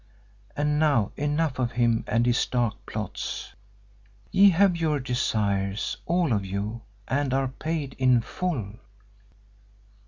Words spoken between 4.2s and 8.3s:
Ye have your desires, all of you, and are paid in